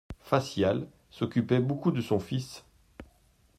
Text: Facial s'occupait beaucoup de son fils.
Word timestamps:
Facial 0.21 0.87
s'occupait 1.11 1.59
beaucoup 1.59 1.91
de 1.91 2.01
son 2.01 2.19
fils. 2.19 2.63